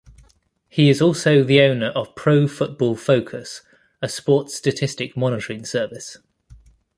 [0.67, 3.61] He is also the owner of Pro Football Focus,
[4.01, 6.17] a sports statistic monitoring service.